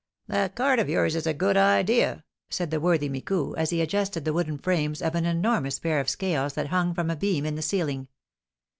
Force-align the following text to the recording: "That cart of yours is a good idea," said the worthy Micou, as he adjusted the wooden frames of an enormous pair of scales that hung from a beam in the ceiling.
"That 0.27 0.55
cart 0.55 0.79
of 0.79 0.89
yours 0.89 1.15
is 1.15 1.27
a 1.27 1.33
good 1.35 1.55
idea," 1.55 2.23
said 2.49 2.71
the 2.71 2.79
worthy 2.79 3.07
Micou, 3.07 3.53
as 3.55 3.69
he 3.69 3.81
adjusted 3.81 4.25
the 4.25 4.33
wooden 4.33 4.57
frames 4.57 4.99
of 4.99 5.13
an 5.13 5.25
enormous 5.27 5.77
pair 5.77 5.99
of 5.99 6.09
scales 6.09 6.53
that 6.53 6.69
hung 6.69 6.95
from 6.95 7.11
a 7.11 7.15
beam 7.15 7.45
in 7.45 7.53
the 7.53 7.61
ceiling. 7.61 8.07